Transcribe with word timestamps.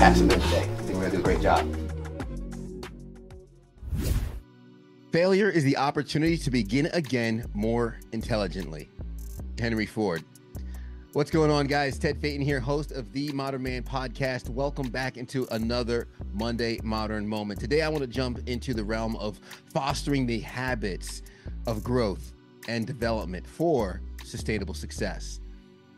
today. 0.00 0.36
I 0.36 0.38
think 0.38 0.94
we're 0.94 0.94
gonna 0.94 1.10
do 1.10 1.18
a 1.18 1.22
great 1.22 1.42
job. 1.42 1.76
Failure 5.12 5.50
is 5.50 5.62
the 5.62 5.76
opportunity 5.76 6.38
to 6.38 6.50
begin 6.50 6.86
again 6.94 7.44
more 7.52 7.98
intelligently. 8.12 8.88
Henry 9.58 9.84
Ford. 9.84 10.24
What's 11.12 11.30
going 11.30 11.50
on, 11.50 11.66
guys? 11.66 11.98
Ted 11.98 12.18
Phaeton 12.18 12.40
here, 12.40 12.60
host 12.60 12.92
of 12.92 13.12
the 13.12 13.30
Modern 13.32 13.62
Man 13.62 13.82
podcast. 13.82 14.48
Welcome 14.48 14.88
back 14.88 15.18
into 15.18 15.46
another 15.50 16.08
Monday 16.32 16.80
Modern 16.82 17.26
Moment. 17.28 17.60
Today, 17.60 17.82
I 17.82 17.90
want 17.90 18.00
to 18.00 18.06
jump 18.06 18.48
into 18.48 18.72
the 18.72 18.82
realm 18.82 19.16
of 19.16 19.38
fostering 19.70 20.24
the 20.24 20.40
habits 20.40 21.20
of 21.66 21.84
growth 21.84 22.32
and 22.68 22.86
development 22.86 23.46
for 23.46 24.00
sustainable 24.24 24.72
success. 24.72 25.40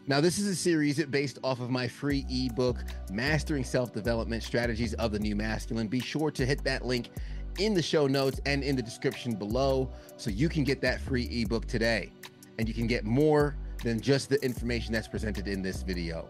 Now, 0.08 0.20
this 0.20 0.38
is 0.38 0.48
a 0.48 0.56
series 0.56 1.02
based 1.06 1.38
off 1.44 1.60
of 1.60 1.70
my 1.70 1.86
free 1.86 2.26
ebook, 2.28 2.78
Mastering 3.12 3.62
Self 3.62 3.92
Development 3.92 4.42
Strategies 4.42 4.94
of 4.94 5.12
the 5.12 5.18
New 5.20 5.36
Masculine. 5.36 5.86
Be 5.86 6.00
sure 6.00 6.32
to 6.32 6.44
hit 6.44 6.64
that 6.64 6.84
link 6.84 7.10
in 7.60 7.72
the 7.72 7.82
show 7.82 8.08
notes 8.08 8.40
and 8.44 8.64
in 8.64 8.74
the 8.74 8.82
description 8.82 9.36
below 9.36 9.88
so 10.16 10.28
you 10.28 10.48
can 10.48 10.64
get 10.64 10.80
that 10.80 11.00
free 11.00 11.28
ebook 11.30 11.66
today. 11.66 12.10
And 12.58 12.66
you 12.66 12.74
can 12.74 12.88
get 12.88 13.04
more 13.04 13.56
than 13.84 14.00
just 14.00 14.28
the 14.28 14.44
information 14.44 14.92
that's 14.92 15.06
presented 15.06 15.46
in 15.46 15.62
this 15.62 15.84
video. 15.84 16.28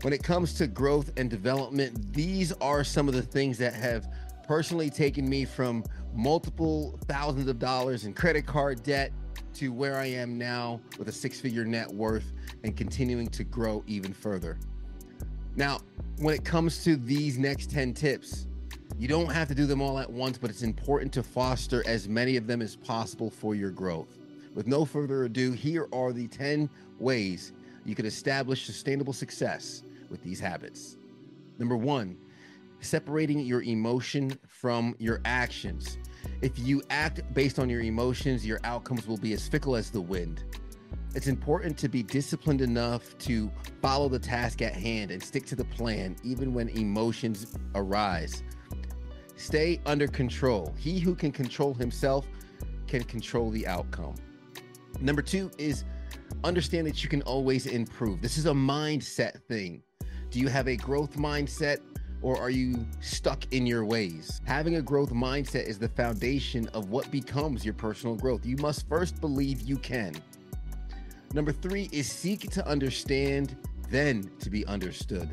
When 0.00 0.14
it 0.14 0.22
comes 0.22 0.54
to 0.54 0.66
growth 0.66 1.12
and 1.18 1.28
development, 1.28 2.14
these 2.14 2.52
are 2.62 2.82
some 2.82 3.08
of 3.08 3.14
the 3.14 3.22
things 3.22 3.58
that 3.58 3.74
have 3.74 4.10
personally 4.48 4.88
taken 4.88 5.28
me 5.28 5.44
from 5.44 5.84
multiple 6.14 6.98
thousands 7.06 7.48
of 7.48 7.58
dollars 7.58 8.04
in 8.04 8.14
credit 8.14 8.46
card 8.46 8.82
debt 8.82 9.12
to 9.54 9.72
where 9.72 9.96
I 9.96 10.06
am 10.06 10.38
now 10.38 10.80
with 10.98 11.08
a 11.08 11.12
six 11.12 11.40
figure 11.40 11.64
net 11.64 11.88
worth 11.88 12.32
and 12.64 12.76
continuing 12.76 13.28
to 13.28 13.44
grow 13.44 13.82
even 13.86 14.12
further. 14.12 14.58
Now, 15.56 15.80
when 16.18 16.34
it 16.34 16.44
comes 16.44 16.82
to 16.84 16.96
these 16.96 17.38
next 17.38 17.70
10 17.70 17.94
tips, 17.94 18.46
you 18.98 19.08
don't 19.08 19.30
have 19.30 19.48
to 19.48 19.54
do 19.54 19.66
them 19.66 19.82
all 19.82 19.98
at 19.98 20.10
once, 20.10 20.38
but 20.38 20.50
it's 20.50 20.62
important 20.62 21.12
to 21.14 21.22
foster 21.22 21.82
as 21.86 22.08
many 22.08 22.36
of 22.36 22.46
them 22.46 22.62
as 22.62 22.76
possible 22.76 23.30
for 23.30 23.54
your 23.54 23.70
growth. 23.70 24.18
With 24.54 24.66
no 24.66 24.84
further 24.84 25.24
ado, 25.24 25.52
here 25.52 25.88
are 25.92 26.12
the 26.12 26.28
10 26.28 26.68
ways 26.98 27.52
you 27.84 27.94
can 27.94 28.06
establish 28.06 28.64
sustainable 28.64 29.12
success 29.12 29.82
with 30.10 30.22
these 30.22 30.38
habits. 30.38 30.96
Number 31.58 31.76
one, 31.76 32.16
separating 32.82 33.40
your 33.40 33.62
emotion 33.62 34.38
from 34.48 34.94
your 34.98 35.20
actions. 35.24 35.98
If 36.40 36.58
you 36.58 36.82
act 36.90 37.22
based 37.34 37.58
on 37.58 37.68
your 37.68 37.80
emotions, 37.80 38.44
your 38.44 38.60
outcomes 38.64 39.06
will 39.06 39.16
be 39.16 39.32
as 39.32 39.48
fickle 39.48 39.76
as 39.76 39.90
the 39.90 40.00
wind. 40.00 40.44
It's 41.14 41.26
important 41.26 41.76
to 41.78 41.88
be 41.88 42.02
disciplined 42.02 42.60
enough 42.60 43.16
to 43.18 43.50
follow 43.80 44.08
the 44.08 44.18
task 44.18 44.62
at 44.62 44.72
hand 44.74 45.10
and 45.10 45.22
stick 45.22 45.44
to 45.46 45.56
the 45.56 45.64
plan, 45.64 46.16
even 46.22 46.54
when 46.54 46.68
emotions 46.70 47.54
arise. 47.74 48.42
Stay 49.36 49.80
under 49.86 50.06
control. 50.06 50.74
He 50.78 51.00
who 51.00 51.14
can 51.14 51.32
control 51.32 51.74
himself 51.74 52.26
can 52.86 53.04
control 53.04 53.50
the 53.50 53.66
outcome. 53.66 54.14
Number 55.00 55.22
two 55.22 55.50
is 55.58 55.84
understand 56.44 56.86
that 56.86 57.02
you 57.02 57.08
can 57.08 57.22
always 57.22 57.66
improve. 57.66 58.22
This 58.22 58.38
is 58.38 58.46
a 58.46 58.52
mindset 58.52 59.42
thing. 59.48 59.82
Do 60.30 60.38
you 60.38 60.48
have 60.48 60.68
a 60.68 60.76
growth 60.76 61.16
mindset 61.16 61.78
or 62.22 62.38
are 62.38 62.50
you 62.50 62.86
stuck 63.00 63.44
in 63.52 63.66
your 63.66 63.84
ways? 63.84 64.40
Having 64.44 64.76
a 64.76 64.82
growth 64.82 65.12
mindset 65.12 65.66
is 65.66 65.78
the 65.78 65.88
foundation 65.88 66.68
of 66.68 66.90
what 66.90 67.10
becomes 67.10 67.64
your 67.64 67.74
personal 67.74 68.16
growth. 68.16 68.46
You 68.46 68.56
must 68.56 68.88
first 68.88 69.20
believe 69.20 69.60
you 69.62 69.76
can. 69.76 70.14
Number 71.34 71.52
three 71.52 71.88
is 71.92 72.10
seek 72.10 72.50
to 72.50 72.66
understand, 72.66 73.56
then 73.90 74.30
to 74.38 74.50
be 74.50 74.64
understood. 74.66 75.28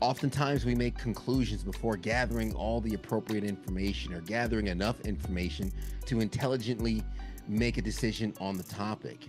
Oftentimes, 0.00 0.64
we 0.64 0.74
make 0.74 0.98
conclusions 0.98 1.62
before 1.62 1.96
gathering 1.96 2.52
all 2.54 2.80
the 2.80 2.94
appropriate 2.94 3.44
information 3.44 4.12
or 4.12 4.20
gathering 4.22 4.66
enough 4.66 5.00
information 5.02 5.72
to 6.06 6.20
intelligently 6.20 7.04
make 7.46 7.76
a 7.76 7.82
decision 7.82 8.34
on 8.40 8.56
the 8.56 8.64
topic. 8.64 9.28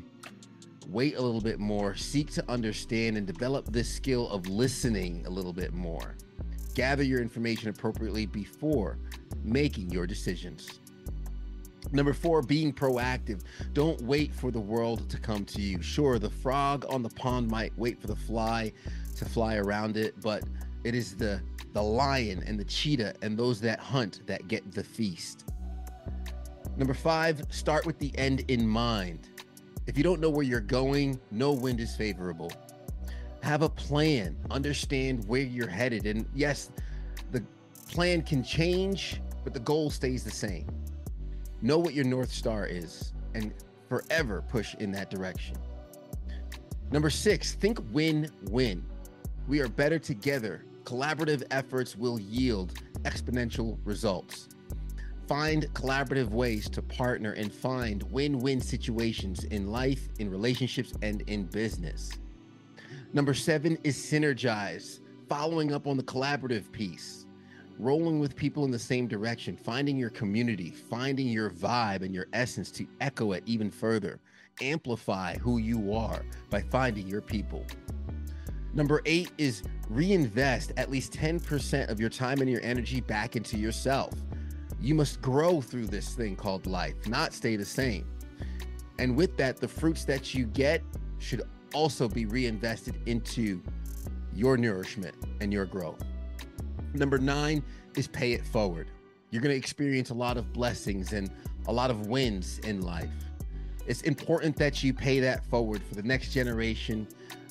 Wait 0.88 1.16
a 1.16 1.22
little 1.22 1.42
bit 1.42 1.60
more, 1.60 1.96
seek 1.96 2.32
to 2.32 2.44
understand 2.50 3.18
and 3.18 3.28
develop 3.28 3.72
this 3.72 3.94
skill 3.94 4.28
of 4.30 4.48
listening 4.48 5.24
a 5.28 5.30
little 5.30 5.54
bit 5.54 5.74
more. 5.74 6.16
Gather 6.74 7.04
your 7.04 7.22
information 7.22 7.70
appropriately 7.70 8.26
before 8.26 8.98
making 9.44 9.90
your 9.92 10.08
decisions. 10.08 10.80
Number 11.92 12.14
four, 12.14 12.42
being 12.42 12.74
proactive. 12.74 13.42
Don't 13.74 14.02
wait 14.02 14.34
for 14.34 14.50
the 14.52 14.60
world 14.60 15.10
to 15.10 15.20
come 15.20 15.46
to 15.46 15.62
you. 15.62 15.82
Sure, 15.82 16.18
the 16.18 16.30
frog 16.30 16.86
on 16.90 17.04
the 17.04 17.10
pond 17.10 17.50
might 17.50 17.78
wait 17.78 18.02
for 18.02 18.08
the 18.08 18.16
fly 18.16 18.72
to 19.18 19.26
fly 19.26 19.58
around 19.58 19.98
it, 19.98 20.20
but 20.22 20.44
it 20.84 20.96
is 20.96 21.16
the 21.16 21.42
the 21.74 21.82
lion 21.82 22.44
and 22.46 22.60
the 22.60 22.66
cheetah 22.66 23.16
and 23.24 23.38
those 23.38 23.60
that 23.60 23.80
hunt 23.80 24.22
that 24.28 24.48
get 24.48 24.72
the 24.72 24.84
feast. 24.84 25.46
Number 26.78 26.94
five, 26.94 27.44
start 27.50 27.86
with 27.86 27.98
the 28.00 28.12
end 28.18 28.46
in 28.48 28.68
mind. 28.68 29.30
If 29.86 29.98
you 29.98 30.04
don't 30.04 30.22
know 30.22 30.30
where 30.30 30.46
you're 30.46 30.60
going, 30.60 31.20
no 31.32 31.52
wind 31.52 31.80
is 31.80 31.96
favorable. 31.96 32.52
Have 33.44 33.62
a 33.62 33.68
plan, 33.68 34.38
understand 34.52 35.28
where 35.28 35.42
you're 35.42 35.68
headed. 35.68 36.06
And 36.06 36.26
yes, 36.34 36.72
the 37.34 37.44
plan 37.90 38.22
can 38.22 38.42
change, 38.42 39.20
but 39.44 39.54
the 39.54 39.60
goal 39.60 39.90
stays 39.90 40.24
the 40.24 40.32
same. 40.32 40.66
Know 41.62 41.78
what 41.78 41.94
your 41.94 42.06
North 42.06 42.32
Star 42.32 42.66
is 42.66 43.12
and 43.34 43.54
forever 43.90 44.46
push 44.48 44.76
in 44.76 44.94
that 44.94 45.10
direction. 45.10 45.58
Number 46.90 47.10
six, 47.10 47.52
think 47.52 47.80
win 47.92 48.32
win. 48.44 48.82
We 49.50 49.60
are 49.60 49.68
better 49.68 50.00
together. 50.00 50.64
Collaborative 50.86 51.44
efforts 51.52 51.98
will 51.98 52.22
yield 52.22 52.74
exponential 53.02 53.78
results. 53.84 54.48
Find 55.28 55.64
collaborative 55.74 56.30
ways 56.30 56.70
to 56.70 56.82
partner 56.82 57.34
and 57.34 57.52
find 57.52 58.04
win 58.04 58.40
win 58.40 58.62
situations 58.62 59.44
in 59.44 59.70
life, 59.70 60.08
in 60.20 60.30
relationships, 60.32 60.94
and 61.02 61.24
in 61.24 61.44
business. 61.44 62.10
Number 63.14 63.36
seven 63.36 63.78
is 63.84 63.96
synergize, 63.96 65.00
following 65.30 65.72
up 65.72 65.86
on 65.86 65.98
the 65.98 66.04
collaborative 66.04 66.72
piece, 66.72 67.28
rolling 67.78 68.20
with 68.20 68.36
people 68.36 68.66
in 68.66 68.72
the 68.72 68.80
same 68.80 69.08
direction, 69.08 69.56
finding 69.56 69.98
your 69.98 70.10
community, 70.10 70.72
finding 70.72 71.28
your 71.28 71.52
vibe 71.52 72.02
and 72.02 72.12
your 72.12 72.26
essence 72.34 72.72
to 72.72 72.88
echo 73.02 73.34
it 73.34 73.44
even 73.46 73.70
further. 73.70 74.20
Amplify 74.62 75.38
who 75.38 75.60
you 75.60 75.94
are 75.94 76.26
by 76.50 76.62
finding 76.62 77.08
your 77.08 77.22
people. 77.22 77.64
Number 78.74 79.04
eight 79.06 79.32
is 79.38 79.62
reinvest 79.90 80.74
at 80.78 80.90
least 80.90 81.14
10% 81.14 81.90
of 81.90 82.00
your 82.00 82.10
time 82.10 82.42
and 82.42 82.50
your 82.50 82.62
energy 82.64 83.00
back 83.00 83.36
into 83.36 83.60
yourself. 83.60 84.16
You 84.82 84.96
must 84.96 85.22
grow 85.22 85.62
through 85.62 85.86
this 85.86 86.16
thing 86.16 86.36
called 86.36 86.66
life, 86.66 87.08
not 87.08 87.32
stay 87.32 87.58
the 87.58 87.66
same. 87.66 88.08
And 88.98 89.16
with 89.16 89.38
that, 89.38 89.58
the 89.58 89.68
fruits 89.68 90.04
that 90.06 90.34
you 90.34 90.48
get 90.48 90.82
should 91.20 91.44
also 91.74 92.08
be 92.08 92.26
reinvested 92.26 92.96
into 93.06 93.62
your 94.34 94.58
nourishment 94.58 95.16
and 95.42 95.52
your 95.52 95.66
growth. 95.66 96.04
Number 96.94 97.18
nine 97.18 97.64
is 97.96 98.08
pay 98.08 98.34
it 98.34 98.46
forward. 98.46 98.90
You're 99.30 99.42
going 99.42 99.54
to 99.54 99.58
experience 99.58 100.12
a 100.12 100.14
lot 100.14 100.38
of 100.38 100.54
blessings 100.54 101.14
and 101.14 101.30
a 101.68 101.74
lot 101.74 101.90
of 101.90 102.08
wins 102.08 102.60
in 102.60 102.82
life. 102.82 103.10
It's 103.86 104.02
important 104.04 104.56
that 104.58 104.84
you 104.84 104.94
pay 104.94 105.20
that 105.20 105.46
forward 105.48 105.82
for 105.84 105.96
the 105.96 106.04
next 106.04 106.32
generation, 106.32 107.08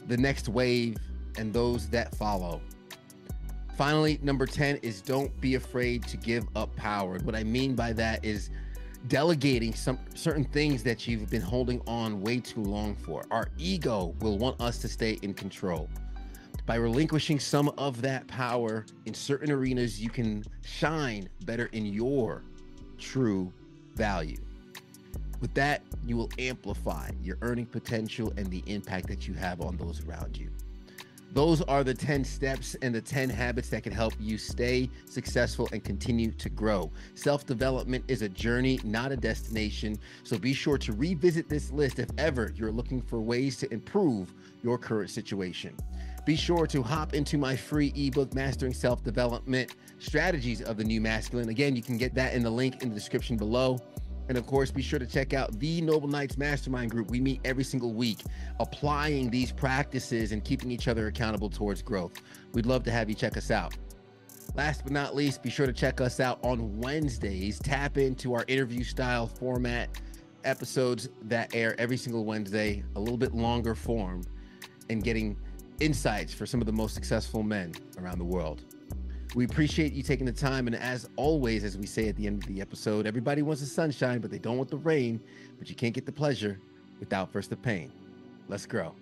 the 0.07 0.17
next 0.17 0.49
wave, 0.49 0.97
and 1.37 1.53
those 1.53 1.89
that 1.91 2.15
follow. 2.15 2.61
Finally, 3.77 4.19
number 4.23 4.47
10 4.47 4.77
is 4.77 5.01
don't 5.01 5.39
be 5.41 5.55
afraid 5.55 6.05
to 6.05 6.17
give 6.17 6.47
up 6.55 6.75
power. 6.77 7.19
What 7.25 7.35
I 7.35 7.43
mean 7.43 7.75
by 7.75 7.93
that 7.95 8.25
is 8.25 8.51
delegating 9.09 9.75
some 9.75 9.99
certain 10.15 10.45
things 10.45 10.83
that 10.83 11.07
you've 11.07 11.31
been 11.31 11.43
holding 11.43 11.81
on 11.87 12.21
way 12.21 12.39
too 12.39 12.63
long 12.63 12.95
for. 12.95 13.25
Our 13.31 13.49
ego 13.59 14.15
will 14.21 14.39
want 14.39 14.61
us 14.61 14.79
to 14.79 14.89
stay 14.89 15.19
in 15.23 15.35
control. 15.35 15.89
By 16.65 16.77
relinquishing 16.77 17.41
some 17.41 17.73
of 17.77 18.01
that 18.03 18.27
power 18.29 18.87
in 19.07 19.15
certain 19.15 19.51
arenas, 19.51 20.01
you 20.01 20.11
can 20.11 20.45
shine 20.65 21.29
better 21.45 21.67
in 21.73 21.87
your 21.87 22.43
true 22.99 23.53
value. 23.95 24.39
With 25.41 25.53
that, 25.55 25.83
you 26.07 26.17
will 26.17 26.31
amplify 26.39 27.11
your 27.21 27.37
earning 27.43 27.67
potential 27.67 28.33
and 28.37 28.47
the 28.47 28.63
impact 28.67 29.09
that 29.09 29.27
you 29.27 29.35
have 29.35 29.61
on 29.61 29.77
those 29.77 30.07
around 30.07 30.37
you. 30.37 30.51
Those 31.33 31.63
are 31.63 31.83
the 31.83 31.95
10 31.95 32.25
steps 32.25 32.77
and 32.83 32.95
the 32.95 33.01
10 33.01 33.31
habits 33.31 33.71
that 33.71 33.83
can 33.83 33.93
help 33.93 34.13
you 34.21 34.37
stay 34.37 34.91
successful 35.07 35.67
and 35.73 35.83
continue 35.83 36.31
to 36.33 36.51
grow. 36.51 36.91
Self 37.15 37.47
development 37.47 38.05
is 38.07 38.21
a 38.21 38.29
journey, 38.29 38.79
not 38.85 39.13
a 39.13 39.17
destination. 39.17 39.97
So 40.25 40.37
be 40.37 40.53
sure 40.53 40.77
to 40.77 40.93
revisit 40.93 41.49
this 41.49 41.73
list 41.73 41.99
if 41.99 42.11
ever 42.19 42.53
you're 42.55 42.71
looking 42.71 43.01
for 43.01 43.19
ways 43.19 43.57
to 43.59 43.73
improve 43.73 44.35
your 44.63 44.77
current 44.77 45.09
situation. 45.09 45.75
Be 46.27 46.37
sure 46.37 46.67
to 46.67 46.83
hop 46.83 47.15
into 47.15 47.39
my 47.39 47.57
free 47.57 47.93
ebook, 47.97 48.35
Mastering 48.35 48.75
Self 48.75 49.03
Development 49.03 49.75
Strategies 50.01 50.61
of 50.61 50.77
the 50.77 50.85
New 50.85 51.01
Masculine. 51.01 51.49
Again, 51.49 51.75
you 51.75 51.83
can 51.83 51.97
get 51.97 52.15
that 52.15 52.35
in 52.35 52.43
the 52.43 52.51
link 52.51 52.83
in 52.83 52.91
the 52.91 52.95
description 52.95 53.39
below. 53.39 53.81
And 54.29 54.39
of 54.39 54.47
course, 54.47 54.71
be 54.71 54.83
sure 54.83 54.99
to 54.99 55.07
check 55.07 55.35
out 55.35 55.59
the 55.59 55.81
Noble 55.81 56.09
Knights 56.09 56.39
Mastermind 56.39 56.91
Group. 56.91 57.11
We 57.11 57.21
meet 57.21 57.41
every 57.45 57.65
single 57.65 57.93
week 57.93 58.19
applying 58.61 59.31
these 59.31 59.53
practices 59.53 60.33
and 60.33 60.45
keeping 60.45 60.71
each 60.71 60.89
other 60.89 61.09
accountable 61.09 61.51
towards 61.51 61.83
growth. 61.83 62.13
We'd 62.53 62.67
love 62.67 62.85
to 62.85 62.91
have 62.91 63.09
you 63.09 63.15
check 63.15 63.37
us 63.37 63.51
out. 63.51 63.75
Last 64.55 64.85
but 64.85 64.93
not 64.93 65.15
least, 65.15 65.43
be 65.43 65.51
sure 65.51 65.67
to 65.67 65.73
check 65.73 66.01
us 66.01 66.21
out 66.21 66.39
on 66.43 66.79
Wednesdays. 66.79 67.59
Tap 67.59 67.97
into 67.97 68.35
our 68.35 68.45
interview 68.49 68.85
style 68.85 69.27
format 69.27 69.89
episodes 70.45 71.09
that 71.23 71.55
air 71.55 71.75
every 71.79 71.97
single 71.97 72.25
Wednesday, 72.25 72.85
a 72.97 73.01
little 73.01 73.17
bit 73.17 73.35
longer 73.35 73.75
form, 73.75 74.23
and 74.91 75.03
getting 75.03 75.37
insights 75.81 76.35
for 76.35 76.47
some 76.47 76.61
of 76.61 76.67
the 76.67 76.73
most 76.73 76.95
successful 76.95 77.43
men 77.43 77.73
around 77.99 78.19
the 78.19 78.25
world. 78.25 78.63
We 79.35 79.47
appreciate 79.47 79.95
you 79.95 80.03
taking 80.03 80.27
the 80.27 80.33
time. 80.33 80.67
And 80.67 80.77
as 80.77 81.09
always, 81.17 81.65
as 81.65 81.79
we 81.79 81.87
say 81.87 82.09
at 82.09 82.17
the 82.17 82.27
end 82.27 82.43
of 82.43 82.49
the 82.49 82.61
episode, 82.61 83.07
everybody 83.07 83.41
wants 83.41 83.63
the 83.63 83.67
sunshine, 83.67 84.21
but 84.21 84.31
they 84.31 84.39
don't 84.39 84.59
want 84.59 84.69
the 84.69 84.77
rain. 84.77 85.21
But 85.59 85.71
you 85.71 85.75
can't 85.75 85.95
get 85.95 86.05
the 86.05 86.13
pleasure 86.13 86.61
without 87.01 87.33
first 87.33 87.49
the 87.49 87.57
pain. 87.57 87.91
Let's 88.49 88.67
grow. 88.67 88.95